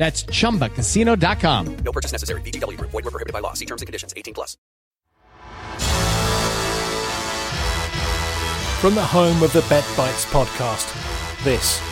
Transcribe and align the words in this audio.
That's 0.00 0.22
chumbacasino.com. 0.22 1.76
No 1.84 1.92
purchase 1.92 2.10
necessary. 2.10 2.40
VGW 2.40 2.78
Group. 2.78 2.90
Void 2.90 3.04
were 3.04 3.10
prohibited 3.10 3.34
by 3.34 3.40
law. 3.40 3.52
See 3.52 3.66
terms 3.66 3.82
and 3.82 3.86
conditions. 3.86 4.14
18 4.16 4.32
plus. 4.32 4.56
From 8.80 8.94
the 8.94 9.04
home 9.04 9.42
of 9.42 9.52
the 9.52 9.60
Bet 9.68 9.84
Bites 9.98 10.24
podcast, 10.24 10.88
this 11.44 11.82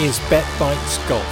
is 0.00 0.18
Bet 0.28 0.44
Bites 0.58 0.98
Golf 1.08 1.22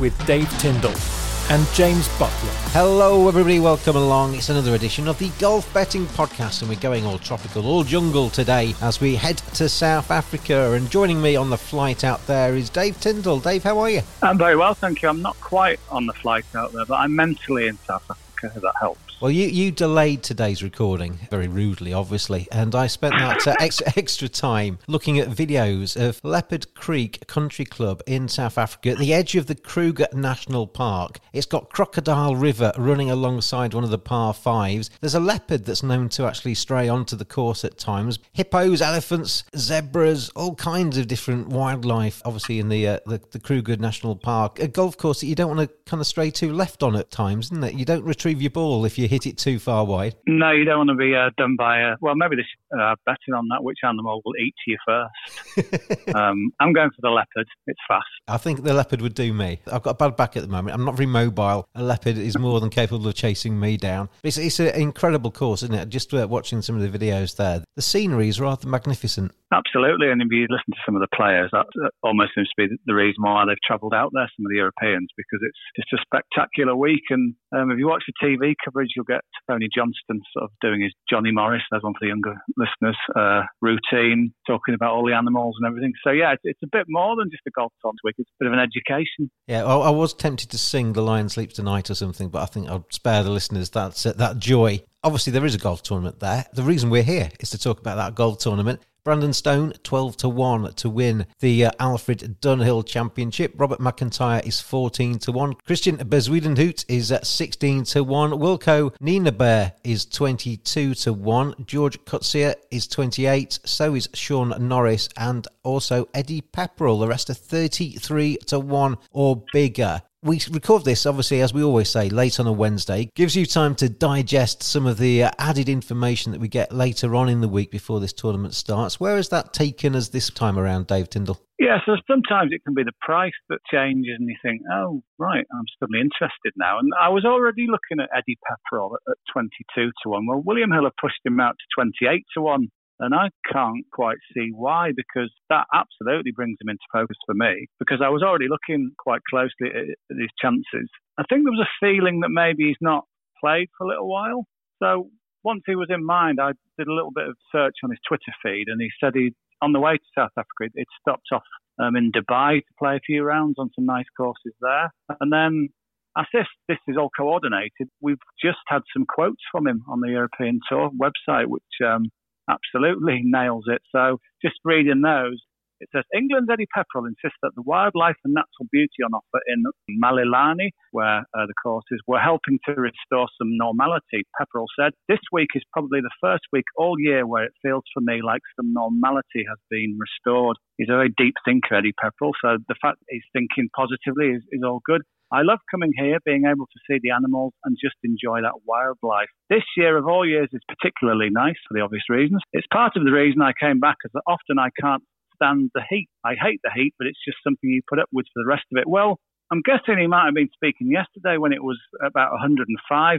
with 0.00 0.26
Dave 0.26 0.48
Tindall 0.58 1.13
and 1.50 1.66
James 1.74 2.08
Buttler. 2.10 2.72
Hello, 2.72 3.28
everybody. 3.28 3.60
Welcome 3.60 3.96
along. 3.96 4.34
It's 4.34 4.48
another 4.48 4.74
edition 4.74 5.08
of 5.08 5.18
the 5.18 5.30
Golf 5.38 5.72
Betting 5.74 6.06
Podcast, 6.06 6.62
and 6.62 6.68
we're 6.68 6.80
going 6.80 7.04
all 7.04 7.18
tropical, 7.18 7.66
all 7.66 7.84
jungle 7.84 8.30
today 8.30 8.74
as 8.80 9.00
we 9.00 9.16
head 9.16 9.38
to 9.54 9.68
South 9.68 10.10
Africa. 10.10 10.72
And 10.72 10.90
joining 10.90 11.20
me 11.20 11.36
on 11.36 11.50
the 11.50 11.58
flight 11.58 12.02
out 12.02 12.26
there 12.26 12.54
is 12.54 12.70
Dave 12.70 12.98
Tindall. 13.00 13.40
Dave, 13.40 13.62
how 13.62 13.78
are 13.78 13.90
you? 13.90 14.02
I'm 14.22 14.38
very 14.38 14.56
well, 14.56 14.74
thank 14.74 15.02
you. 15.02 15.08
I'm 15.08 15.22
not 15.22 15.38
quite 15.40 15.80
on 15.90 16.06
the 16.06 16.14
flight 16.14 16.46
out 16.54 16.72
there, 16.72 16.86
but 16.86 16.96
I'm 16.96 17.14
mentally 17.14 17.66
in 17.66 17.78
South 17.78 18.10
Africa. 18.10 18.52
If 18.56 18.62
that 18.62 18.74
helps. 18.78 19.03
Well, 19.20 19.30
you, 19.30 19.46
you 19.46 19.70
delayed 19.70 20.22
today's 20.22 20.62
recording 20.62 21.18
very 21.30 21.46
rudely, 21.46 21.92
obviously, 21.92 22.48
and 22.50 22.74
I 22.74 22.88
spent 22.88 23.14
that 23.16 23.46
uh, 23.46 23.54
extra, 23.60 23.86
extra 23.96 24.28
time 24.28 24.80
looking 24.88 25.18
at 25.18 25.28
videos 25.28 25.96
of 25.96 26.20
Leopard 26.24 26.74
Creek 26.74 27.26
Country 27.28 27.64
Club 27.64 28.02
in 28.06 28.28
South 28.28 28.58
Africa 28.58 28.90
at 28.90 28.98
the 28.98 29.14
edge 29.14 29.36
of 29.36 29.46
the 29.46 29.54
Kruger 29.54 30.08
National 30.12 30.66
Park. 30.66 31.20
It's 31.32 31.46
got 31.46 31.70
Crocodile 31.70 32.34
River 32.34 32.72
running 32.76 33.10
alongside 33.10 33.72
one 33.72 33.84
of 33.84 33.90
the 33.90 33.98
par 33.98 34.34
fives. 34.34 34.90
There's 35.00 35.14
a 35.14 35.20
leopard 35.20 35.64
that's 35.64 35.84
known 35.84 36.08
to 36.10 36.26
actually 36.26 36.54
stray 36.54 36.88
onto 36.88 37.16
the 37.16 37.24
course 37.24 37.64
at 37.64 37.78
times. 37.78 38.18
Hippos, 38.32 38.82
elephants, 38.82 39.44
zebras, 39.56 40.28
all 40.30 40.56
kinds 40.56 40.98
of 40.98 41.06
different 41.06 41.48
wildlife, 41.48 42.20
obviously, 42.24 42.58
in 42.58 42.68
the, 42.68 42.88
uh, 42.88 42.98
the, 43.06 43.20
the 43.30 43.40
Kruger 43.40 43.76
National 43.76 44.16
Park. 44.16 44.58
A 44.58 44.68
golf 44.68 44.98
course 44.98 45.20
that 45.20 45.28
you 45.28 45.36
don't 45.36 45.56
want 45.56 45.70
to 45.70 45.74
kind 45.86 46.00
of 46.00 46.06
stray 46.06 46.30
too 46.30 46.52
left 46.52 46.82
on 46.82 46.96
at 46.96 47.10
times, 47.10 47.46
isn't 47.46 47.64
it? 47.64 47.74
You 47.74 47.84
don't 47.84 48.04
retrieve 48.04 48.42
your 48.42 48.50
ball 48.50 48.84
if 48.84 48.98
you 48.98 49.03
hit 49.06 49.26
it 49.26 49.38
too 49.38 49.58
far 49.58 49.84
wide. 49.84 50.14
No, 50.26 50.50
you 50.50 50.64
don't 50.64 50.78
want 50.78 50.90
to 50.90 50.96
be 50.96 51.14
uh, 51.14 51.30
done 51.36 51.56
by 51.56 51.80
a. 51.80 51.96
Well, 52.00 52.14
maybe 52.14 52.36
this 52.36 52.46
uh, 52.78 52.94
betting 53.06 53.34
on 53.34 53.48
that 53.48 53.62
which 53.62 53.78
animal 53.84 54.20
will 54.24 54.34
eat 54.36 54.54
you 54.66 54.76
first. 54.86 56.08
um, 56.14 56.52
I'm 56.60 56.72
going 56.72 56.90
for 56.90 57.00
the 57.02 57.10
leopard. 57.10 57.46
It's 57.66 57.80
fast. 57.88 58.04
I 58.28 58.36
think 58.36 58.62
the 58.62 58.74
leopard 58.74 59.00
would 59.00 59.14
do 59.14 59.32
me. 59.32 59.60
I've 59.70 59.82
got 59.82 59.90
a 59.90 59.94
bad 59.94 60.16
back 60.16 60.36
at 60.36 60.42
the 60.42 60.48
moment. 60.48 60.74
I'm 60.74 60.84
not 60.84 60.96
very 60.96 61.06
mobile. 61.06 61.66
A 61.74 61.82
leopard 61.82 62.18
is 62.18 62.38
more 62.38 62.60
than 62.60 62.70
capable 62.70 63.06
of 63.08 63.14
chasing 63.14 63.58
me 63.58 63.76
down. 63.76 64.08
It's, 64.22 64.38
it's 64.38 64.60
an 64.60 64.74
incredible 64.74 65.30
course, 65.30 65.62
isn't 65.62 65.74
it? 65.74 65.88
Just 65.88 66.12
uh, 66.14 66.26
watching 66.28 66.62
some 66.62 66.80
of 66.80 66.82
the 66.82 66.98
videos 66.98 67.36
there, 67.36 67.62
the 67.76 67.82
scenery 67.82 68.28
is 68.28 68.40
rather 68.40 68.68
magnificent. 68.68 69.32
Absolutely, 69.52 70.10
and 70.10 70.20
if 70.20 70.28
you 70.32 70.48
listen 70.50 70.74
to 70.74 70.82
some 70.84 70.96
of 70.96 71.00
the 71.00 71.14
players, 71.14 71.50
that 71.52 71.66
almost 72.02 72.32
seems 72.34 72.48
to 72.48 72.66
be 72.66 72.76
the 72.86 72.94
reason 72.94 73.22
why 73.22 73.44
they've 73.46 73.60
travelled 73.64 73.94
out 73.94 74.10
there. 74.12 74.28
Some 74.34 74.46
of 74.46 74.50
the 74.50 74.58
Europeans, 74.58 75.06
because 75.16 75.38
it's 75.46 75.90
just 75.90 75.92
a 75.94 76.02
spectacular 76.02 76.74
week. 76.74 77.06
And 77.10 77.34
um, 77.54 77.70
if 77.70 77.78
you 77.78 77.86
watch 77.86 78.02
the 78.06 78.18
TV 78.18 78.54
coverage, 78.64 78.90
you'll 78.94 79.04
get 79.04 79.22
Tony 79.48 79.68
Johnstone 79.74 80.20
sort 80.32 80.44
of 80.44 80.50
doing 80.60 80.82
his 80.82 80.92
Johnny 81.08 81.30
Morris. 81.30 81.62
There's 81.70 81.82
one 81.82 81.94
for 81.94 82.00
the 82.02 82.08
younger 82.08 82.34
listeners. 82.56 82.96
Uh, 83.14 83.42
routine, 83.60 84.32
talking 84.46 84.74
about 84.74 84.92
all 84.92 85.06
the 85.06 85.14
animals 85.14 85.56
and 85.58 85.66
everything. 85.66 85.92
So 86.04 86.10
yeah, 86.10 86.32
it's, 86.32 86.42
it's 86.44 86.60
a 86.62 86.68
bit 86.70 86.86
more 86.88 87.16
than 87.16 87.30
just 87.30 87.42
a 87.46 87.50
golf 87.50 87.72
talk 87.82 87.94
week. 88.04 88.14
It's 88.18 88.30
a 88.30 88.44
bit 88.44 88.46
of 88.46 88.52
an 88.52 88.58
education. 88.58 89.30
Yeah, 89.46 89.64
well, 89.64 89.82
I 89.82 89.90
was 89.90 90.14
tempted 90.14 90.50
to 90.50 90.58
sing 90.58 90.92
"The 90.92 91.02
Lion 91.02 91.28
Sleeps 91.28 91.54
Tonight" 91.54 91.90
or 91.90 91.94
something, 91.94 92.28
but 92.28 92.42
I 92.42 92.46
think 92.46 92.68
I'll 92.68 92.86
spare 92.90 93.22
the 93.22 93.30
listeners 93.30 93.70
that 93.70 93.94
that 94.16 94.38
joy. 94.38 94.82
Obviously, 95.02 95.32
there 95.32 95.44
is 95.44 95.54
a 95.54 95.58
golf 95.58 95.82
tournament 95.82 96.20
there. 96.20 96.46
The 96.54 96.62
reason 96.62 96.88
we're 96.90 97.02
here 97.02 97.30
is 97.38 97.50
to 97.50 97.58
talk 97.58 97.78
about 97.78 97.96
that 97.96 98.14
golf 98.14 98.38
tournament. 98.38 98.80
Brandon 99.04 99.34
Stone, 99.34 99.74
12 99.82 100.16
to 100.16 100.28
1 100.30 100.72
to 100.76 100.88
win 100.88 101.26
the 101.40 101.66
uh, 101.66 101.70
Alfred 101.78 102.38
Dunhill 102.40 102.86
Championship. 102.86 103.52
Robert 103.58 103.78
McIntyre 103.78 104.44
is 104.46 104.62
14 104.62 105.18
to 105.18 105.32
1. 105.32 105.54
Christian 105.66 105.98
Bezuidenhout 105.98 106.86
is 106.88 107.12
at 107.12 107.26
16 107.26 107.84
to 107.84 108.02
1. 108.02 108.30
Wilco 108.30 108.96
Nienaber 109.02 109.72
is 109.84 110.06
22 110.06 110.94
to 110.94 111.12
1. 111.12 111.54
George 111.66 112.02
Coetzee 112.06 112.54
is 112.70 112.86
28. 112.86 113.58
So 113.66 113.94
is 113.94 114.08
Shaun 114.14 114.54
Norris 114.66 115.10
and 115.18 115.46
also 115.64 116.08
Eddie 116.14 116.40
Pepperell. 116.40 117.00
The 117.00 117.08
rest 117.08 117.28
are 117.28 117.34
33 117.34 118.38
to 118.46 118.58
1 118.58 118.96
or 119.12 119.42
bigger 119.52 120.00
we 120.24 120.40
record 120.50 120.84
this, 120.84 121.04
obviously, 121.04 121.42
as 121.42 121.52
we 121.52 121.62
always 121.62 121.90
say, 121.90 122.08
late 122.08 122.40
on 122.40 122.46
a 122.46 122.52
Wednesday. 122.52 123.10
Gives 123.14 123.36
you 123.36 123.44
time 123.44 123.74
to 123.76 123.90
digest 123.90 124.62
some 124.62 124.86
of 124.86 124.96
the 124.96 125.24
uh, 125.24 125.30
added 125.38 125.68
information 125.68 126.32
that 126.32 126.40
we 126.40 126.48
get 126.48 126.72
later 126.72 127.14
on 127.14 127.28
in 127.28 127.42
the 127.42 127.48
week 127.48 127.70
before 127.70 128.00
this 128.00 128.12
tournament 128.12 128.54
starts. 128.54 128.98
Where 128.98 129.16
has 129.16 129.28
that 129.28 129.52
taken 129.52 129.94
us 129.94 130.08
this 130.08 130.30
time 130.30 130.58
around, 130.58 130.86
Dave 130.86 131.10
Tindall? 131.10 131.40
Yeah, 131.58 131.78
so 131.86 131.96
sometimes 132.10 132.52
it 132.52 132.64
can 132.64 132.74
be 132.74 132.82
the 132.82 132.96
price 133.00 133.36
that 133.50 133.58
changes, 133.70 134.16
and 134.18 134.28
you 134.28 134.36
think, 134.42 134.62
oh, 134.72 135.02
right, 135.18 135.44
I'm 135.52 135.66
suddenly 135.78 136.00
interested 136.00 136.52
now. 136.56 136.78
And 136.78 136.90
I 136.98 137.10
was 137.10 137.24
already 137.24 137.66
looking 137.68 138.02
at 138.02 138.08
Eddie 138.16 138.38
Pepperell 138.48 138.94
at, 138.94 139.12
at 139.12 139.18
22 139.32 139.90
to 140.02 140.08
1. 140.08 140.26
Well, 140.26 140.42
William 140.44 140.72
Hill 140.72 140.84
have 140.84 140.96
pushed 141.00 141.20
him 141.24 141.38
out 141.38 141.54
to 141.58 141.82
28 141.82 142.24
to 142.34 142.40
1 142.40 142.68
and 143.00 143.14
I 143.14 143.30
can't 143.52 143.84
quite 143.92 144.18
see 144.34 144.50
why, 144.54 144.92
because 144.94 145.32
that 145.50 145.66
absolutely 145.74 146.32
brings 146.32 146.58
him 146.60 146.68
into 146.68 146.82
focus 146.92 147.16
for 147.26 147.34
me, 147.34 147.66
because 147.78 148.00
I 148.04 148.08
was 148.08 148.22
already 148.22 148.48
looking 148.48 148.92
quite 148.98 149.20
closely 149.28 149.68
at, 149.68 150.16
his 150.16 150.30
chances. 150.40 150.88
I 151.18 151.24
think 151.28 151.44
there 151.44 151.52
was 151.52 151.66
a 151.66 151.84
feeling 151.84 152.20
that 152.20 152.30
maybe 152.30 152.64
he's 152.68 152.76
not 152.80 153.04
played 153.42 153.68
for 153.76 153.84
a 153.84 153.88
little 153.88 154.08
while. 154.08 154.44
So 154.82 155.10
once 155.42 155.62
he 155.66 155.76
was 155.76 155.88
in 155.90 156.04
mind, 156.04 156.38
I 156.40 156.52
did 156.78 156.88
a 156.88 156.94
little 156.94 157.12
bit 157.12 157.28
of 157.28 157.36
search 157.52 157.76
on 157.82 157.90
his 157.90 158.00
Twitter 158.06 158.32
feed, 158.42 158.66
and 158.68 158.80
he 158.80 158.90
said 159.02 159.12
he, 159.14 159.34
on 159.60 159.72
the 159.72 159.80
way 159.80 159.96
to 159.96 160.04
South 160.16 160.32
Africa, 160.36 160.72
it 160.74 160.88
stopped 161.00 161.28
off 161.32 161.42
um, 161.82 161.96
in 161.96 162.12
Dubai 162.12 162.58
to 162.58 162.74
play 162.78 162.96
a 162.96 163.00
few 163.04 163.22
rounds 163.22 163.56
on 163.58 163.70
some 163.74 163.86
nice 163.86 164.06
courses 164.16 164.54
there. 164.60 164.90
And 165.20 165.32
then 165.32 165.68
as 166.16 166.26
if 166.32 166.46
this 166.68 166.78
is 166.86 166.96
all 166.96 167.10
coordinated, 167.16 167.88
we've 168.00 168.16
just 168.42 168.58
had 168.68 168.82
some 168.92 169.04
quotes 169.06 169.42
from 169.50 169.66
him 169.66 169.82
on 169.88 170.00
the 170.00 170.10
European 170.10 170.60
Tour 170.68 170.90
website, 170.90 171.46
which 171.46 171.62
um, 171.84 172.10
absolutely 172.48 173.20
nails 173.24 173.64
it. 173.66 173.82
So 173.92 174.18
just 174.42 174.56
reading 174.64 175.02
those, 175.02 175.40
it 175.80 175.88
says 175.92 176.04
England's 176.14 176.48
Eddie 176.50 176.70
Pepperell 176.72 177.06
insists 177.06 177.38
that 177.42 177.52
the 177.56 177.62
wildlife 177.62 178.16
and 178.24 178.32
natural 178.32 178.68
beauty 178.70 179.02
on 179.04 179.12
offer 179.12 179.40
in 179.46 179.64
Malelane, 180.00 180.70
where 180.92 181.26
uh, 181.36 181.46
the 181.46 181.54
course 181.62 181.84
is, 181.90 182.00
were 182.06 182.20
helping 182.20 182.58
to 182.64 182.72
restore 182.72 183.28
some 183.36 183.56
normality. 183.58 184.24
Pepperell 184.40 184.70
said, 184.78 184.92
This 185.08 185.20
week 185.32 185.50
is 185.54 185.62
probably 185.72 186.00
the 186.00 186.14
first 186.22 186.44
week 186.52 186.64
all 186.76 186.96
year 186.98 187.26
where 187.26 187.44
it 187.44 187.52
feels 187.60 187.84
for 187.92 188.00
me 188.00 188.22
like 188.22 188.40
some 188.56 188.72
normality 188.72 189.44
has 189.48 189.58
been 189.68 189.98
restored. 189.98 190.56
He's 190.78 190.88
a 190.88 190.96
very 190.96 191.12
deep 191.18 191.34
thinker, 191.44 191.74
Eddie 191.74 191.92
Pepperell, 192.02 192.32
so 192.40 192.56
the 192.68 192.76
fact 192.80 192.98
he's 193.10 193.28
thinking 193.32 193.68
positively 193.76 194.28
is, 194.28 194.42
is 194.52 194.62
all 194.64 194.80
good. 194.86 195.02
I 195.34 195.42
love 195.42 195.58
coming 195.68 195.90
here, 195.98 196.18
being 196.24 196.44
able 196.46 196.66
to 196.66 196.80
see 196.86 197.00
the 197.02 197.10
animals 197.10 197.54
and 197.64 197.76
just 197.82 197.96
enjoy 198.04 198.40
that 198.42 198.62
wildlife. 198.64 199.26
This 199.50 199.64
year 199.76 199.96
of 199.98 200.06
all 200.06 200.24
years 200.24 200.48
is 200.52 200.62
particularly 200.68 201.28
nice 201.28 201.58
for 201.66 201.74
the 201.74 201.80
obvious 201.80 202.04
reasons. 202.08 202.40
It's 202.52 202.68
part 202.72 202.92
of 202.94 203.04
the 203.04 203.10
reason 203.10 203.42
I 203.42 203.50
came 203.58 203.80
back, 203.80 203.96
because 203.98 204.22
often 204.28 204.60
I 204.60 204.70
can't 204.80 205.02
stand 205.34 205.70
the 205.74 205.82
heat. 205.90 206.08
I 206.24 206.34
hate 206.38 206.60
the 206.62 206.70
heat, 206.72 206.94
but 206.98 207.08
it's 207.08 207.18
just 207.26 207.38
something 207.42 207.68
you 207.68 207.82
put 207.90 207.98
up 207.98 208.08
with 208.12 208.26
for 208.32 208.44
the 208.44 208.48
rest 208.48 208.62
of 208.70 208.78
it. 208.78 208.86
Well, 208.86 209.18
I'm 209.50 209.62
guessing 209.66 209.98
he 209.98 210.06
might 210.06 210.26
have 210.26 210.34
been 210.34 210.54
speaking 210.54 210.86
yesterday 210.86 211.36
when 211.36 211.52
it 211.52 211.64
was 211.64 211.80
about 211.98 212.30
105. 212.30 212.70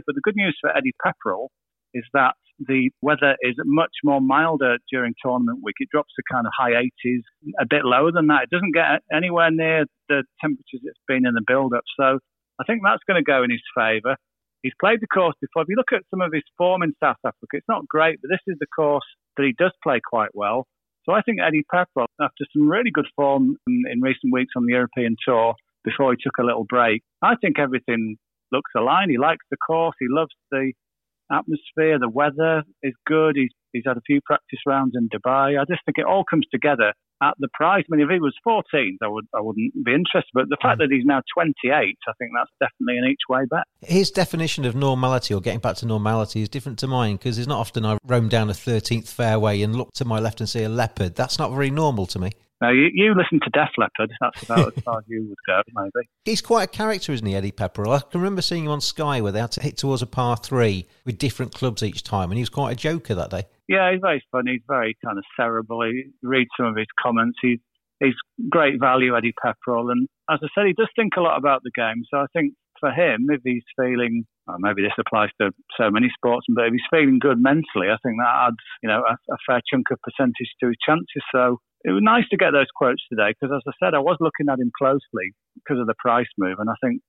But 0.06 0.14
the 0.14 0.24
good 0.24 0.36
news 0.36 0.56
for 0.58 0.74
Eddie 0.74 0.96
Pepperell 1.04 1.48
is 1.92 2.04
that 2.14 2.32
the 2.58 2.90
weather 3.02 3.36
is 3.42 3.54
much 3.64 3.92
more 4.04 4.20
milder 4.20 4.78
during 4.90 5.14
tournament 5.22 5.60
week. 5.62 5.76
It 5.80 5.88
drops 5.90 6.12
to 6.16 6.22
kind 6.30 6.46
of 6.46 6.52
high 6.56 6.72
80s, 6.72 7.22
a 7.60 7.66
bit 7.68 7.84
lower 7.84 8.12
than 8.12 8.28
that. 8.28 8.44
It 8.44 8.50
doesn't 8.50 8.74
get 8.74 9.02
anywhere 9.12 9.50
near 9.50 9.84
the 10.08 10.24
temperatures 10.40 10.80
it's 10.84 11.00
been 11.06 11.26
in 11.26 11.34
the 11.34 11.44
build 11.46 11.74
up. 11.74 11.84
So 11.98 12.18
I 12.60 12.64
think 12.64 12.82
that's 12.82 13.02
going 13.06 13.22
to 13.22 13.24
go 13.24 13.42
in 13.42 13.50
his 13.50 13.62
favour. 13.76 14.16
He's 14.62 14.72
played 14.80 15.00
the 15.00 15.06
course 15.06 15.34
before. 15.40 15.62
If 15.62 15.68
you 15.68 15.76
look 15.76 15.92
at 15.92 16.02
some 16.10 16.22
of 16.22 16.32
his 16.32 16.42
form 16.56 16.82
in 16.82 16.94
South 17.02 17.20
Africa, 17.24 17.52
it's 17.52 17.68
not 17.68 17.86
great, 17.86 18.18
but 18.22 18.30
this 18.30 18.40
is 18.46 18.56
the 18.58 18.66
course 18.74 19.04
that 19.36 19.44
he 19.44 19.54
does 19.58 19.72
play 19.82 20.00
quite 20.02 20.30
well. 20.34 20.66
So 21.04 21.12
I 21.12 21.22
think 21.22 21.38
Eddie 21.40 21.64
Pepperell, 21.72 22.06
after 22.20 22.44
some 22.52 22.68
really 22.68 22.90
good 22.90 23.06
form 23.14 23.56
in, 23.68 23.84
in 23.90 24.00
recent 24.00 24.32
weeks 24.32 24.54
on 24.56 24.66
the 24.66 24.72
European 24.72 25.16
Tour, 25.24 25.54
before 25.84 26.12
he 26.12 26.18
took 26.20 26.38
a 26.40 26.42
little 26.42 26.64
break, 26.64 27.02
I 27.22 27.36
think 27.36 27.60
everything 27.60 28.16
looks 28.50 28.70
aligned. 28.76 29.10
He 29.10 29.18
likes 29.18 29.44
the 29.50 29.56
course. 29.56 29.94
He 30.00 30.06
loves 30.10 30.32
the 30.50 30.72
atmosphere. 31.30 31.98
The 31.98 32.08
weather 32.08 32.64
is 32.82 32.94
good. 33.06 33.36
He's 33.36 33.52
he's 33.72 33.84
had 33.86 33.96
a 33.96 34.02
few 34.06 34.20
practice 34.24 34.60
rounds 34.66 34.94
in 34.96 35.08
Dubai. 35.08 35.60
I 35.60 35.64
just 35.68 35.84
think 35.84 35.98
it 35.98 36.04
all 36.04 36.24
comes 36.28 36.46
together 36.50 36.92
at 37.22 37.34
the 37.38 37.48
price. 37.54 37.84
I 37.90 37.96
mean, 37.96 38.04
if 38.04 38.10
he 38.10 38.20
was 38.20 38.34
14, 38.44 38.98
I 39.02 39.08
would 39.08 39.26
I 39.34 39.40
wouldn't 39.40 39.72
be 39.84 39.92
interested. 39.92 40.30
But 40.34 40.48
the 40.48 40.56
fact 40.60 40.78
mm. 40.78 40.84
that 40.84 40.88
he's 40.90 41.04
now 41.04 41.22
28, 41.34 41.72
I 41.72 42.12
think 42.18 42.30
that's 42.36 42.50
definitely 42.60 42.98
an 42.98 43.10
each 43.10 43.22
way 43.28 43.42
bet. 43.48 43.64
His 43.80 44.10
definition 44.10 44.64
of 44.64 44.74
normality 44.74 45.34
or 45.34 45.40
getting 45.40 45.60
back 45.60 45.76
to 45.76 45.86
normality 45.86 46.42
is 46.42 46.48
different 46.48 46.78
to 46.80 46.86
mine 46.86 47.16
because 47.16 47.38
it's 47.38 47.48
not 47.48 47.58
often 47.58 47.84
I 47.84 47.98
roam 48.04 48.28
down 48.28 48.50
a 48.50 48.54
13th 48.54 49.08
fairway 49.08 49.62
and 49.62 49.74
look 49.74 49.92
to 49.94 50.04
my 50.04 50.18
left 50.18 50.40
and 50.40 50.48
see 50.48 50.62
a 50.62 50.68
leopard. 50.68 51.14
That's 51.14 51.38
not 51.38 51.50
very 51.50 51.70
normal 51.70 52.06
to 52.06 52.18
me. 52.18 52.32
Now, 52.60 52.70
you, 52.70 52.88
you 52.92 53.14
listen 53.14 53.38
to 53.40 53.50
Def 53.50 53.68
Leppard. 53.76 54.12
That's 54.20 54.42
about 54.44 54.76
as 54.76 54.82
far 54.82 54.98
as 54.98 55.04
you 55.06 55.26
would 55.28 55.36
go, 55.46 55.60
maybe. 55.74 56.08
He's 56.24 56.40
quite 56.40 56.64
a 56.64 56.66
character, 56.66 57.12
isn't 57.12 57.26
he, 57.26 57.34
Eddie 57.34 57.52
Pepperell? 57.52 57.94
I 57.94 58.00
can 58.00 58.20
remember 58.20 58.40
seeing 58.40 58.64
him 58.64 58.70
on 58.70 58.80
Sky 58.80 59.20
where 59.20 59.32
they 59.32 59.40
had 59.40 59.52
to 59.52 59.62
hit 59.62 59.76
towards 59.76 60.00
a 60.00 60.06
par 60.06 60.38
three 60.38 60.86
with 61.04 61.18
different 61.18 61.52
clubs 61.52 61.82
each 61.82 62.02
time, 62.02 62.30
and 62.30 62.38
he 62.38 62.42
was 62.42 62.48
quite 62.48 62.72
a 62.72 62.76
joker 62.76 63.14
that 63.14 63.30
day. 63.30 63.44
Yeah, 63.68 63.92
he's 63.92 64.00
very 64.00 64.24
funny. 64.32 64.52
He's 64.52 64.62
very 64.66 64.96
kind 65.04 65.18
of 65.18 65.24
cerebral. 65.38 65.82
He 65.84 66.04
reads 66.22 66.50
some 66.56 66.66
of 66.66 66.76
his 66.76 66.86
comments. 67.02 67.38
He's, 67.42 67.58
he's 68.00 68.14
great 68.48 68.80
value, 68.80 69.14
Eddie 69.16 69.34
Pepperell. 69.44 69.90
And 69.90 70.08
as 70.30 70.38
I 70.42 70.46
said, 70.54 70.66
he 70.66 70.72
does 70.72 70.88
think 70.96 71.12
a 71.18 71.20
lot 71.20 71.36
about 71.36 71.62
the 71.62 71.72
game. 71.74 72.04
So 72.10 72.18
I 72.18 72.26
think 72.32 72.54
for 72.80 72.90
him, 72.90 73.26
if 73.28 73.42
he's 73.44 73.64
feeling, 73.78 74.24
well, 74.46 74.58
maybe 74.60 74.82
this 74.82 74.94
applies 74.98 75.30
to 75.40 75.50
so 75.76 75.90
many 75.90 76.08
sports, 76.14 76.46
but 76.48 76.66
if 76.66 76.72
he's 76.72 76.90
feeling 76.90 77.18
good 77.18 77.42
mentally, 77.42 77.90
I 77.90 77.98
think 78.02 78.16
that 78.18 78.54
adds, 78.54 78.64
you 78.82 78.88
know, 78.88 79.02
a, 79.02 79.14
a 79.32 79.38
fair 79.46 79.60
chunk 79.68 79.90
of 79.90 79.98
percentage 80.02 80.50
to 80.60 80.68
his 80.68 80.78
chances. 80.86 81.22
So 81.34 81.58
it 81.84 81.90
was 81.90 82.02
nice 82.02 82.28
to 82.30 82.36
get 82.36 82.52
those 82.52 82.70
quotes 82.74 83.02
today 83.10 83.34
because, 83.34 83.54
as 83.54 83.62
I 83.66 83.74
said, 83.82 83.94
I 83.94 83.98
was 83.98 84.16
looking 84.20 84.46
at 84.50 84.58
him 84.58 84.70
closely 84.78 85.34
because 85.54 85.80
of 85.80 85.86
the 85.86 85.98
price 85.98 86.30
move, 86.38 86.58
and 86.58 86.70
I 86.70 86.74
think 86.82 87.02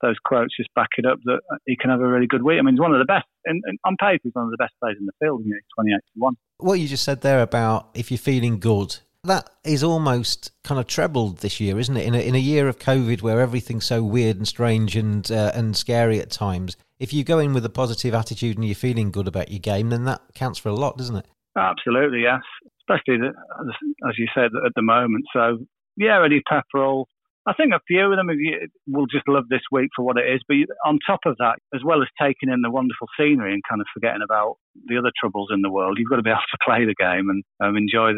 those 0.00 0.16
quotes 0.24 0.56
just 0.56 0.72
back 0.74 0.90
it 0.96 1.06
up 1.06 1.18
that 1.24 1.40
uh, 1.52 1.56
he 1.66 1.76
can 1.76 1.90
have 1.90 2.00
a 2.00 2.06
really 2.06 2.26
good 2.26 2.42
week. 2.42 2.58
I 2.58 2.62
mean, 2.62 2.74
he's 2.74 2.80
one 2.80 2.92
of 2.92 2.98
the 2.98 3.04
best, 3.04 3.26
and, 3.44 3.62
on 3.84 3.96
paper, 4.00 4.20
he's 4.24 4.34
one 4.34 4.44
of 4.44 4.50
the 4.50 4.56
best 4.56 4.74
players 4.80 4.96
in 4.98 5.06
the 5.06 5.12
field. 5.20 5.42
You 5.44 5.52
know, 5.52 5.60
28 5.76 5.94
to 5.96 6.00
1. 6.14 6.34
What 6.58 6.74
you 6.74 6.88
just 6.88 7.04
said 7.04 7.20
there 7.20 7.42
about 7.42 7.90
if 7.94 8.10
you're 8.10 8.18
feeling 8.18 8.60
good, 8.60 8.98
that 9.28 9.48
is 9.64 9.82
almost 9.82 10.50
kind 10.64 10.80
of 10.80 10.86
trebled 10.86 11.38
this 11.38 11.60
year, 11.60 11.78
isn't 11.78 11.96
it? 11.96 12.06
In 12.06 12.14
a, 12.14 12.18
in 12.18 12.34
a 12.34 12.38
year 12.38 12.68
of 12.68 12.78
COVID 12.78 13.22
where 13.22 13.40
everything's 13.40 13.86
so 13.86 14.02
weird 14.02 14.36
and 14.36 14.48
strange 14.48 14.96
and, 14.96 15.30
uh, 15.30 15.52
and 15.54 15.76
scary 15.76 16.20
at 16.20 16.30
times, 16.30 16.76
if 16.98 17.12
you 17.12 17.24
go 17.24 17.38
in 17.38 17.54
with 17.54 17.64
a 17.64 17.70
positive 17.70 18.14
attitude 18.14 18.56
and 18.56 18.66
you're 18.66 18.74
feeling 18.74 19.10
good 19.10 19.28
about 19.28 19.50
your 19.50 19.60
game, 19.60 19.90
then 19.90 20.04
that 20.04 20.20
counts 20.34 20.58
for 20.58 20.68
a 20.68 20.74
lot, 20.74 20.98
doesn't 20.98 21.16
it? 21.16 21.26
Absolutely, 21.56 22.22
yes. 22.22 22.42
Especially, 22.80 23.18
the, 23.18 23.32
as 24.08 24.18
you 24.18 24.26
said, 24.34 24.50
at 24.64 24.72
the 24.74 24.82
moment. 24.82 25.24
So, 25.32 25.58
yeah, 25.96 26.24
Eddie 26.24 26.42
Pepperell, 26.50 27.04
I 27.48 27.54
think 27.54 27.72
a 27.72 27.80
few 27.86 28.12
of 28.12 28.16
them 28.16 28.28
will 28.86 29.06
just 29.06 29.26
love 29.26 29.44
this 29.48 29.62
week 29.72 29.88
for 29.96 30.04
what 30.04 30.18
it 30.18 30.28
is. 30.28 30.42
But 30.46 30.68
on 30.84 30.98
top 31.06 31.20
of 31.24 31.36
that, 31.38 31.56
as 31.74 31.80
well 31.82 32.02
as 32.02 32.08
taking 32.20 32.50
in 32.52 32.60
the 32.60 32.70
wonderful 32.70 33.08
scenery 33.18 33.54
and 33.54 33.62
kind 33.68 33.80
of 33.80 33.86
forgetting 33.94 34.20
about 34.22 34.56
the 34.86 34.98
other 34.98 35.12
troubles 35.18 35.48
in 35.52 35.62
the 35.62 35.70
world, 35.70 35.96
you've 35.98 36.10
got 36.10 36.16
to 36.16 36.22
be 36.22 36.30
able 36.30 36.40
to 36.40 36.64
play 36.66 36.84
the 36.84 36.94
game 36.94 37.30
and 37.30 37.42
um, 37.60 37.76
enjoy, 37.76 38.12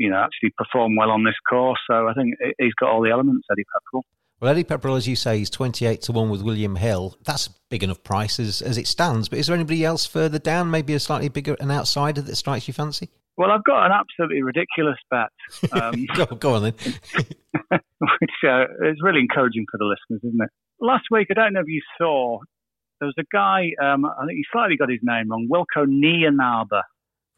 you 0.00 0.08
know, 0.08 0.16
actually 0.16 0.50
perform 0.56 0.96
well 0.96 1.10
on 1.10 1.24
this 1.24 1.34
course. 1.48 1.78
So 1.86 2.08
I 2.08 2.14
think 2.14 2.34
he's 2.58 2.72
got 2.80 2.88
all 2.88 3.02
the 3.02 3.10
elements, 3.10 3.46
Eddie 3.52 3.64
Pepperell. 3.64 4.00
Well, 4.40 4.50
Eddie 4.50 4.64
Pepperell, 4.64 4.96
as 4.96 5.06
you 5.06 5.14
say, 5.14 5.36
he's 5.36 5.50
28 5.50 6.00
to 6.02 6.12
1 6.12 6.30
with 6.30 6.40
William 6.40 6.76
Hill. 6.76 7.18
That's 7.26 7.48
a 7.48 7.50
big 7.68 7.84
enough 7.84 8.02
price 8.02 8.40
as, 8.40 8.62
as 8.62 8.78
it 8.78 8.86
stands. 8.86 9.28
But 9.28 9.40
is 9.40 9.46
there 9.46 9.54
anybody 9.54 9.84
else 9.84 10.06
further 10.06 10.38
down, 10.38 10.70
maybe 10.70 10.94
a 10.94 11.00
slightly 11.00 11.28
bigger, 11.28 11.54
an 11.60 11.70
outsider 11.70 12.22
that 12.22 12.36
strikes 12.36 12.66
you 12.66 12.72
fancy? 12.72 13.10
Well, 13.36 13.50
I've 13.50 13.64
got 13.64 13.84
an 13.84 13.92
absolutely 13.92 14.42
ridiculous 14.42 14.96
bet. 15.10 15.28
Um, 15.70 16.06
go, 16.16 16.24
go, 16.24 16.54
on 16.54 16.62
then. 16.62 16.74
which 18.00 18.30
uh, 18.48 18.64
is 18.88 18.96
really 19.02 19.20
encouraging 19.20 19.66
for 19.70 19.76
the 19.76 19.84
listeners, 19.84 20.26
isn't 20.26 20.42
it? 20.42 20.50
Last 20.80 21.04
week, 21.10 21.28
I 21.30 21.34
don't 21.34 21.52
know 21.52 21.60
if 21.60 21.68
you 21.68 21.82
saw, 21.98 22.38
there 23.00 23.06
was 23.06 23.14
a 23.18 23.24
guy, 23.30 23.72
um, 23.82 24.06
I 24.06 24.24
think 24.26 24.38
he 24.38 24.44
slightly 24.50 24.78
got 24.78 24.88
his 24.88 25.00
name 25.02 25.28
wrong, 25.28 25.46
Wilco 25.52 25.84
Nienaber. 25.84 26.80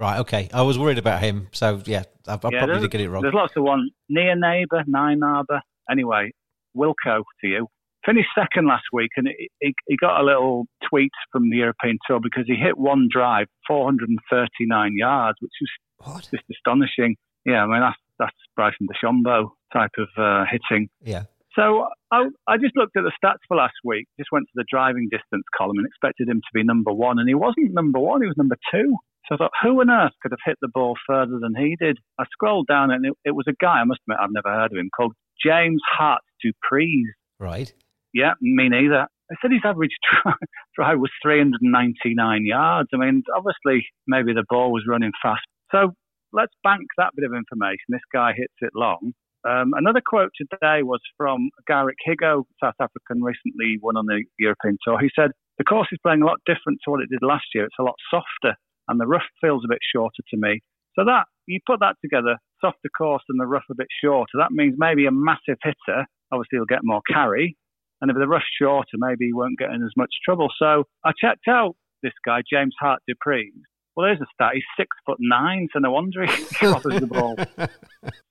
Right, 0.02 0.18
okay. 0.18 0.48
I 0.52 0.62
was 0.62 0.80
worried 0.80 0.98
about 0.98 1.22
him, 1.22 1.46
so 1.52 1.80
yeah, 1.86 2.02
I, 2.26 2.32
I 2.32 2.34
yeah, 2.50 2.64
probably 2.64 2.80
did 2.80 2.90
get 2.90 3.00
it 3.02 3.08
wrong. 3.08 3.22
There's 3.22 3.32
lots 3.32 3.52
of 3.56 3.62
one. 3.62 3.88
Nienaber, 4.10 4.82
Nienaber. 4.88 5.60
Anyway, 5.88 6.32
Wilco 6.76 7.22
to 7.40 7.46
you. 7.46 7.68
Finished 8.04 8.30
second 8.36 8.66
last 8.66 8.82
week, 8.92 9.10
and 9.16 9.28
he, 9.60 9.72
he 9.86 9.96
got 9.96 10.20
a 10.20 10.24
little 10.24 10.64
tweet 10.90 11.12
from 11.30 11.50
the 11.50 11.58
European 11.58 11.98
Tour 12.04 12.18
because 12.20 12.46
he 12.48 12.56
hit 12.56 12.76
one 12.76 13.08
drive, 13.12 13.46
439 13.68 14.92
yards, 14.96 15.38
which 15.40 15.52
was 15.60 16.14
what? 16.14 16.28
just 16.32 16.50
astonishing. 16.50 17.14
Yeah, 17.46 17.62
I 17.62 17.66
mean 17.68 17.80
that's 17.82 17.96
that's 18.18 18.36
Bryson 18.56 18.88
DeChambeau 18.88 19.50
type 19.72 19.92
of 19.98 20.08
uh, 20.18 20.46
hitting. 20.50 20.88
Yeah. 21.00 21.26
So 21.54 21.86
I, 22.10 22.24
I 22.48 22.56
just 22.56 22.76
looked 22.76 22.96
at 22.96 23.04
the 23.04 23.12
stats 23.22 23.38
for 23.46 23.56
last 23.56 23.74
week. 23.84 24.08
Just 24.18 24.32
went 24.32 24.46
to 24.46 24.52
the 24.56 24.64
driving 24.68 25.08
distance 25.12 25.44
column 25.56 25.78
and 25.78 25.86
expected 25.86 26.28
him 26.28 26.38
to 26.38 26.50
be 26.52 26.64
number 26.64 26.92
one, 26.92 27.20
and 27.20 27.28
he 27.28 27.36
wasn't 27.36 27.72
number 27.72 28.00
one. 28.00 28.20
He 28.22 28.26
was 28.26 28.36
number 28.36 28.56
two. 28.74 28.96
So 29.28 29.34
I 29.34 29.38
thought, 29.38 29.52
who 29.62 29.80
on 29.80 29.90
earth 29.90 30.12
could 30.20 30.32
have 30.32 30.44
hit 30.44 30.58
the 30.60 30.68
ball 30.72 30.96
further 31.06 31.38
than 31.40 31.54
he 31.56 31.76
did? 31.78 31.98
I 32.18 32.24
scrolled 32.32 32.66
down 32.66 32.90
and 32.90 33.06
it, 33.06 33.12
it 33.24 33.30
was 33.32 33.46
a 33.48 33.54
guy. 33.60 33.80
I 33.80 33.84
must 33.84 34.00
admit, 34.06 34.18
I've 34.20 34.32
never 34.32 34.52
heard 34.52 34.72
of 34.72 34.78
him 34.78 34.90
called 34.94 35.14
James 35.44 35.80
Hart 35.86 36.22
du 36.42 36.52
Preez. 36.70 37.04
Right. 37.38 37.72
Yeah, 38.12 38.32
me 38.40 38.68
neither. 38.68 39.06
I 39.30 39.34
said 39.40 39.52
his 39.52 39.62
average 39.64 39.96
drive 40.76 40.98
was 40.98 41.10
399 41.22 42.46
yards. 42.46 42.88
I 42.92 42.96
mean, 42.98 43.22
obviously, 43.34 43.86
maybe 44.06 44.34
the 44.34 44.44
ball 44.48 44.72
was 44.72 44.84
running 44.86 45.12
fast. 45.22 45.40
So 45.70 45.92
let's 46.32 46.52
bank 46.62 46.82
that 46.98 47.12
bit 47.16 47.24
of 47.24 47.32
information. 47.34 47.88
This 47.88 48.04
guy 48.12 48.32
hits 48.36 48.54
it 48.60 48.72
long. 48.74 49.12
Um, 49.48 49.72
another 49.74 50.02
quote 50.04 50.30
today 50.36 50.82
was 50.82 51.00
from 51.16 51.50
Garrick 51.66 51.96
Higgo, 52.06 52.44
South 52.62 52.78
African, 52.80 53.22
recently 53.22 53.78
won 53.80 53.96
on 53.96 54.06
the 54.06 54.22
European 54.38 54.78
Tour. 54.84 55.00
He 55.00 55.10
said, 55.16 55.30
The 55.58 55.64
course 55.64 55.88
is 55.90 55.98
playing 56.02 56.22
a 56.22 56.26
lot 56.26 56.38
different 56.46 56.78
to 56.84 56.90
what 56.90 57.00
it 57.00 57.10
did 57.10 57.22
last 57.22 57.46
year. 57.54 57.64
It's 57.64 57.80
a 57.80 57.82
lot 57.82 57.96
softer, 58.10 58.56
and 58.88 59.00
the 59.00 59.06
rough 59.06 59.26
feels 59.40 59.62
a 59.64 59.68
bit 59.68 59.80
shorter 59.94 60.22
to 60.30 60.36
me. 60.36 60.60
So 60.98 61.04
that 61.04 61.24
you 61.46 61.60
put 61.66 61.80
that 61.80 61.96
together, 62.02 62.36
softer 62.60 62.90
course 62.96 63.22
and 63.28 63.40
the 63.40 63.46
rough 63.46 63.64
a 63.70 63.74
bit 63.74 63.88
shorter. 64.02 64.38
That 64.38 64.52
means 64.52 64.74
maybe 64.78 65.06
a 65.06 65.10
massive 65.10 65.58
hitter. 65.62 66.06
Obviously, 66.32 66.58
he'll 66.58 66.64
get 66.64 66.80
more 66.82 67.02
carry, 67.12 67.56
and 68.00 68.10
if 68.10 68.16
the 68.16 68.28
rough's 68.28 68.44
shorter, 68.60 68.96
maybe 68.96 69.26
he 69.26 69.32
won't 69.32 69.58
get 69.58 69.70
in 69.70 69.82
as 69.82 69.92
much 69.96 70.10
trouble. 70.24 70.48
So 70.58 70.84
I 71.04 71.12
checked 71.18 71.48
out 71.48 71.76
this 72.02 72.12
guy, 72.24 72.42
James 72.50 72.74
Hart 72.80 73.00
du 73.06 73.14
Preez. 73.26 73.52
Well, 73.94 74.06
there's 74.06 74.20
a 74.20 74.26
stat. 74.32 74.52
He's 74.54 74.64
six 74.76 74.88
foot 75.04 75.18
nine, 75.20 75.68
so 75.72 75.78
no 75.78 75.90
wonder 75.92 76.24
he 76.24 76.44
crosses 76.54 77.00
the 77.00 77.06
ball. 77.06 77.36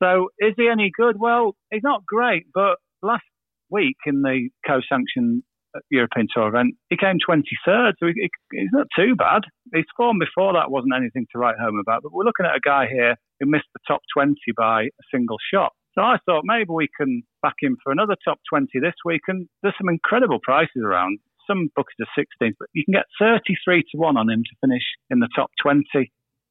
So 0.03 0.27
is 0.37 0.53
he 0.57 0.67
any 0.67 0.91
good? 0.93 1.17
Well, 1.17 1.55
he's 1.71 1.83
not 1.83 2.05
great, 2.05 2.45
but 2.53 2.75
last 3.01 3.23
week 3.69 3.95
in 4.05 4.21
the 4.21 4.49
co-sanctioned 4.67 5.43
European 5.89 6.27
Tour 6.33 6.47
event, 6.47 6.75
he 6.89 6.97
came 6.97 7.17
23rd, 7.17 7.93
so 7.99 8.07
he, 8.07 8.29
he's 8.51 8.69
not 8.73 8.87
too 8.95 9.15
bad. 9.15 9.41
His 9.73 9.85
form 9.95 10.19
before 10.19 10.53
that 10.53 10.71
wasn't 10.71 10.93
anything 10.95 11.27
to 11.31 11.39
write 11.39 11.59
home 11.59 11.79
about, 11.79 12.03
but 12.03 12.13
we're 12.13 12.25
looking 12.25 12.45
at 12.45 12.55
a 12.55 12.63
guy 12.63 12.87
here 12.87 13.15
who 13.39 13.49
missed 13.49 13.69
the 13.73 13.79
top 13.87 14.01
20 14.13 14.35
by 14.57 14.83
a 14.83 15.03
single 15.11 15.37
shot. 15.53 15.71
So 15.95 16.01
I 16.01 16.17
thought 16.25 16.43
maybe 16.45 16.69
we 16.69 16.87
can 16.95 17.23
back 17.41 17.55
him 17.61 17.77
for 17.83 17.91
another 17.91 18.15
top 18.23 18.39
20 18.49 18.67
this 18.79 18.95
week. 19.03 19.21
And 19.27 19.47
there's 19.61 19.75
some 19.77 19.89
incredible 19.89 20.39
prices 20.41 20.83
around. 20.83 21.19
Some 21.47 21.69
books 21.75 21.93
are 21.99 22.07
16, 22.15 22.53
but 22.59 22.69
you 22.73 22.85
can 22.85 22.93
get 22.93 23.05
33 23.19 23.83
to 23.91 23.97
1 23.97 24.17
on 24.17 24.29
him 24.29 24.43
to 24.43 24.55
finish 24.61 24.83
in 25.09 25.19
the 25.19 25.27
top 25.35 25.49
20. 25.61 25.83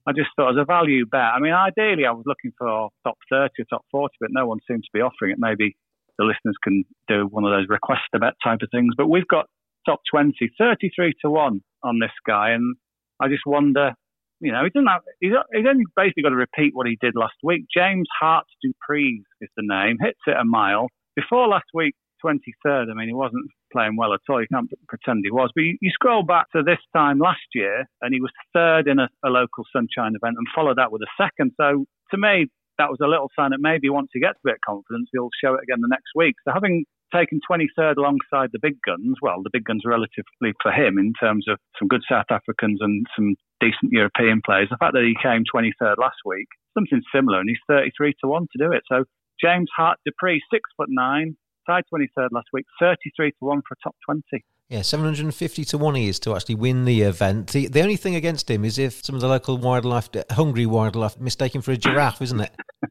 I 0.06 0.12
just 0.12 0.30
thought 0.36 0.50
as 0.50 0.60
a 0.60 0.64
value 0.64 1.06
bet. 1.06 1.20
I 1.20 1.38
mean, 1.40 1.52
ideally, 1.52 2.04
I 2.04 2.12
was 2.12 2.24
looking 2.26 2.52
for 2.58 2.90
top 3.04 3.16
30 3.30 3.52
or 3.60 3.64
top 3.70 3.84
40, 3.90 4.14
but 4.20 4.30
no 4.32 4.46
one 4.46 4.58
seems 4.68 4.84
to 4.84 4.90
be 4.92 5.00
offering 5.00 5.32
it. 5.32 5.38
Maybe 5.38 5.76
the 6.20 6.26
listeners 6.26 6.56
can 6.62 6.84
do 7.08 7.26
one 7.30 7.44
of 7.44 7.50
those 7.50 7.66
request 7.68 8.02
a 8.14 8.18
bet 8.18 8.34
type 8.44 8.60
of 8.62 8.68
things. 8.70 8.92
But 8.96 9.08
we've 9.08 9.26
got 9.26 9.46
top 9.88 10.00
20, 10.12 10.34
33 10.58 11.14
to 11.24 11.30
1 11.30 11.60
on 11.82 11.98
this 11.98 12.12
guy. 12.26 12.50
And 12.50 12.76
I 13.20 13.28
just 13.28 13.46
wonder 13.46 13.94
you 14.40 14.52
know, 14.52 14.64
he 14.64 14.70
doesn't 14.70 14.88
have, 14.88 15.02
he's, 15.20 15.32
he's 15.52 15.66
only 15.68 15.84
basically 15.96 16.22
got 16.22 16.30
to 16.30 16.36
repeat 16.36 16.72
what 16.74 16.86
he 16.86 16.96
did 17.00 17.14
last 17.14 17.36
week. 17.42 17.66
James 17.74 18.08
Hart 18.18 18.46
du 18.62 18.72
Preez 18.88 19.22
is 19.40 19.50
the 19.56 19.62
name, 19.62 19.98
hits 20.00 20.20
it 20.26 20.36
a 20.36 20.44
mile. 20.44 20.88
Before 21.14 21.46
last 21.46 21.68
week, 21.74 21.94
23rd, 22.24 22.90
I 22.90 22.94
mean, 22.94 23.08
he 23.08 23.14
wasn't 23.14 23.46
playing 23.72 23.96
well 23.96 24.12
at 24.12 24.20
all. 24.28 24.40
You 24.40 24.46
can't 24.52 24.70
pretend 24.88 25.20
he 25.24 25.30
was. 25.30 25.50
But 25.54 25.62
you, 25.62 25.76
you 25.80 25.90
scroll 25.92 26.22
back 26.22 26.46
to 26.54 26.62
this 26.62 26.80
time 26.94 27.18
last 27.18 27.44
year, 27.54 27.84
and 28.02 28.14
he 28.14 28.20
was 28.20 28.30
third 28.54 28.88
in 28.88 28.98
a, 28.98 29.08
a 29.24 29.28
local 29.28 29.64
sunshine 29.72 30.14
event, 30.16 30.36
and 30.36 30.46
followed 30.54 30.78
that 30.78 30.92
with 30.92 31.02
a 31.02 31.22
second. 31.22 31.52
So 31.58 31.84
to 32.10 32.16
me, 32.18 32.48
that 32.80 32.88
was 32.88 33.04
a 33.04 33.06
little 33.06 33.28
sign 33.36 33.52
that 33.52 33.60
maybe 33.60 33.92
once 33.92 34.08
he 34.12 34.20
gets 34.20 34.40
a 34.40 34.48
bit 34.48 34.56
of 34.56 34.64
confidence, 34.64 35.12
he'll 35.12 35.28
show 35.36 35.52
it 35.54 35.62
again 35.62 35.84
the 35.84 35.92
next 35.92 36.16
week. 36.16 36.34
So 36.44 36.52
having 36.52 36.84
taken 37.12 37.40
23rd 37.44 37.98
alongside 37.98 38.50
the 38.52 38.62
big 38.62 38.80
guns, 38.86 39.20
well, 39.20 39.42
the 39.44 39.52
big 39.52 39.64
guns 39.64 39.82
relatively 39.84 40.56
for 40.62 40.72
him 40.72 40.96
in 40.96 41.12
terms 41.20 41.44
of 41.46 41.58
some 41.78 41.88
good 41.88 42.02
South 42.08 42.30
Africans 42.30 42.80
and 42.80 43.04
some 43.14 43.36
decent 43.60 43.92
European 43.92 44.40
players. 44.40 44.68
The 44.70 44.80
fact 44.80 44.94
that 44.94 45.04
he 45.04 45.14
came 45.20 45.44
23rd 45.44 45.98
last 45.98 46.24
week, 46.24 46.48
something 46.72 47.02
similar, 47.14 47.40
and 47.40 47.48
he's 47.48 47.60
33 47.68 48.14
to 48.22 48.28
1 48.28 48.46
to 48.52 48.58
do 48.58 48.72
it. 48.72 48.82
So 48.88 49.04
James 49.42 49.68
Hart 49.76 49.98
du 50.06 50.12
Preez, 50.16 50.40
six 50.50 50.64
foot 50.76 50.88
nine, 50.88 51.36
tied 51.66 51.84
23rd 51.92 52.28
last 52.32 52.48
week, 52.52 52.66
33 52.80 53.30
to 53.32 53.36
1 53.40 53.62
for 53.66 53.74
a 53.74 53.82
top 53.82 53.96
20. 54.04 54.44
Yeah, 54.68 54.82
750 54.82 55.64
to 55.64 55.78
1 55.78 55.94
he 55.96 56.08
is 56.08 56.20
to 56.20 56.36
actually 56.36 56.54
win 56.54 56.84
the 56.84 57.02
event. 57.02 57.48
The, 57.48 57.66
the 57.66 57.82
only 57.82 57.96
thing 57.96 58.14
against 58.14 58.48
him 58.48 58.64
is 58.64 58.78
if 58.78 59.04
some 59.04 59.16
of 59.16 59.20
the 59.20 59.28
local 59.28 59.58
wildlife, 59.58 60.10
hungry 60.30 60.66
wildlife, 60.66 61.18
mistake 61.18 61.54
him 61.54 61.62
for 61.62 61.72
a 61.72 61.76
giraffe, 61.76 62.22
isn't 62.22 62.40
it? 62.40 62.52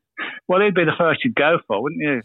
Well, 0.50 0.62
he'd 0.62 0.74
be 0.74 0.84
the 0.84 0.94
first 0.98 1.24
you'd 1.24 1.36
go 1.36 1.60
for, 1.68 1.80
wouldn't 1.80 2.02
you? 2.02 2.22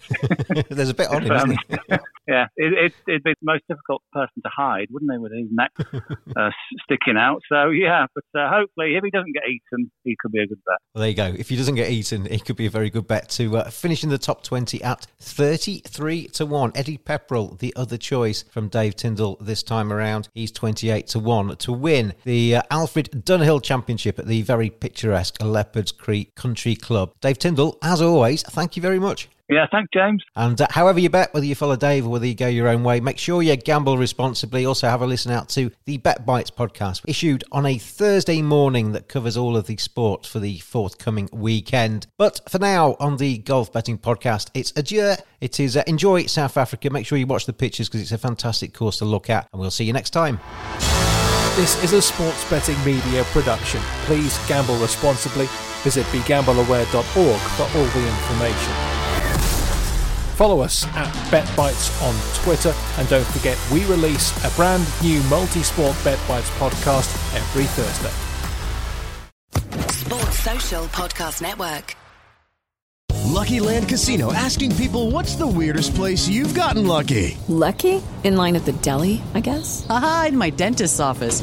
There's 0.70 0.88
a 0.88 0.94
bit 0.94 1.08
on 1.08 1.24
him, 1.24 1.32
um, 1.32 1.50
isn't 1.50 1.60
he? 1.68 1.96
yeah, 2.26 2.46
it, 2.56 2.72
it, 2.72 2.92
it'd 3.06 3.22
be 3.22 3.32
the 3.32 3.52
most 3.52 3.64
difficult 3.68 4.02
person 4.12 4.42
to 4.42 4.50
hide, 4.54 4.86
wouldn't 4.90 5.12
he, 5.12 5.18
with 5.18 5.32
his 5.32 5.48
neck 5.50 5.72
uh, 6.36 6.50
sticking 6.84 7.16
out? 7.18 7.40
So, 7.50 7.70
yeah, 7.70 8.06
but 8.14 8.40
uh, 8.40 8.48
hopefully, 8.48 8.96
if 8.96 9.04
he 9.04 9.10
doesn't 9.10 9.32
get 9.32 9.44
eaten, 9.44 9.90
he 10.04 10.16
could 10.20 10.32
be 10.32 10.40
a 10.40 10.46
good 10.46 10.60
bet. 10.66 10.78
Well, 10.94 11.00
there 11.00 11.10
you 11.10 11.16
go. 11.16 11.34
If 11.38 11.48
he 11.50 11.56
doesn't 11.56 11.74
get 11.74 11.90
eaten, 11.90 12.26
he 12.26 12.38
could 12.38 12.56
be 12.56 12.66
a 12.66 12.70
very 12.70 12.90
good 12.90 13.06
bet 13.06 13.28
to 13.30 13.58
uh, 13.58 13.70
finish 13.70 14.02
in 14.02 14.10
the 14.10 14.18
top 14.18 14.42
20 14.42 14.82
at 14.82 15.06
33 15.18 16.28
to 16.28 16.46
1. 16.46 16.72
Eddie 16.74 16.98
Pepperell, 16.98 17.58
the 17.58 17.74
other 17.76 17.96
choice 17.96 18.42
from 18.42 18.68
Dave 18.68 18.96
Tindall 18.96 19.36
this 19.40 19.62
time 19.62 19.92
around. 19.92 20.28
He's 20.34 20.50
28 20.50 21.06
to 21.08 21.18
1 21.18 21.56
to 21.56 21.72
win 21.72 22.14
the 22.24 22.56
uh, 22.56 22.62
Alfred 22.70 23.10
Dunhill 23.24 23.62
Championship 23.62 24.18
at 24.18 24.26
the 24.26 24.42
very 24.42 24.70
picturesque 24.70 25.42
Leopards 25.42 25.92
Creek 25.92 26.34
Country 26.34 26.74
Club. 26.74 27.12
Dave 27.20 27.38
Tindall, 27.38 27.78
as 27.82 28.00
always, 28.00 28.42
thank 28.42 28.76
you 28.76 28.82
very 28.82 28.98
much. 28.98 29.28
Yeah, 29.48 29.66
thanks, 29.70 29.90
James. 29.92 30.24
And 30.36 30.58
uh, 30.58 30.66
however 30.70 30.98
you 30.98 31.10
bet, 31.10 31.34
whether 31.34 31.44
you 31.44 31.54
follow 31.54 31.76
Dave 31.76 32.06
or 32.06 32.10
whether 32.10 32.26
you 32.26 32.34
go 32.34 32.46
your 32.46 32.68
own 32.68 32.82
way, 32.82 33.00
make 33.00 33.18
sure 33.18 33.42
you 33.42 33.54
gamble 33.56 33.98
responsibly. 33.98 34.64
Also, 34.64 34.88
have 34.88 35.02
a 35.02 35.06
listen 35.06 35.32
out 35.32 35.50
to 35.50 35.70
the 35.84 35.98
Bet 35.98 36.24
Bites 36.24 36.50
podcast, 36.50 37.02
issued 37.06 37.44
on 37.52 37.66
a 37.66 37.76
Thursday 37.76 38.40
morning 38.40 38.92
that 38.92 39.08
covers 39.08 39.36
all 39.36 39.54
of 39.56 39.66
the 39.66 39.76
sport 39.76 40.24
for 40.24 40.38
the 40.40 40.58
forthcoming 40.60 41.28
weekend. 41.30 42.06
But 42.16 42.40
for 42.48 42.58
now, 42.58 42.96
on 42.98 43.18
the 43.18 43.38
Golf 43.38 43.70
Betting 43.70 43.98
podcast, 43.98 44.48
it's 44.54 44.72
adieu. 44.76 45.14
It 45.42 45.60
is 45.60 45.76
uh, 45.76 45.82
enjoy 45.86 46.24
South 46.24 46.56
Africa. 46.56 46.88
Make 46.88 47.06
sure 47.06 47.18
you 47.18 47.26
watch 47.26 47.44
the 47.44 47.52
pictures 47.52 47.88
because 47.88 48.00
it's 48.00 48.12
a 48.12 48.18
fantastic 48.18 48.72
course 48.72 48.98
to 48.98 49.04
look 49.04 49.28
at. 49.28 49.46
And 49.52 49.60
we'll 49.60 49.70
see 49.70 49.84
you 49.84 49.92
next 49.92 50.10
time. 50.10 50.40
This 51.56 51.82
is 51.84 51.92
a 51.92 52.00
sports 52.00 52.48
betting 52.48 52.82
media 52.82 53.24
production. 53.24 53.80
Please 54.06 54.38
gamble 54.48 54.76
responsibly. 54.78 55.46
Visit 55.82 56.06
begambleaware.org 56.06 57.40
for 57.40 57.78
all 57.78 57.86
the 57.86 58.08
information. 58.08 58.83
Follow 60.34 60.60
us 60.60 60.84
at 60.96 61.06
BetBites 61.30 62.02
on 62.02 62.42
Twitter, 62.42 62.74
and 62.98 63.08
don't 63.08 63.26
forget 63.26 63.56
we 63.72 63.84
release 63.84 64.32
a 64.44 64.50
brand 64.56 64.84
new 65.00 65.22
multi-sport 65.24 65.94
BetBites 65.98 66.50
podcast 66.58 67.08
every 67.36 67.64
Thursday. 67.64 68.10
Sports 69.92 70.38
Social 70.40 70.84
Podcast 70.86 71.40
Network. 71.40 71.96
Lucky 73.26 73.58
Land 73.60 73.88
Casino 73.88 74.32
asking 74.32 74.74
people 74.76 75.10
what's 75.10 75.36
the 75.36 75.46
weirdest 75.46 75.94
place 75.94 76.28
you've 76.28 76.54
gotten 76.54 76.86
lucky? 76.86 77.38
Lucky? 77.48 78.02
In 78.24 78.36
line 78.36 78.56
at 78.56 78.64
the 78.64 78.72
deli, 78.72 79.22
I 79.34 79.40
guess? 79.40 79.86
Aha, 79.88 80.26
in 80.28 80.36
my 80.36 80.50
dentist's 80.50 81.00
office. 81.00 81.42